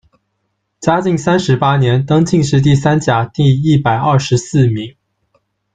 [0.79, 4.95] 嘉靖三十八年，登进士第三甲第一百二十四名。